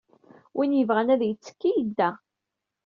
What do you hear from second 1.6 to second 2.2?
yedda.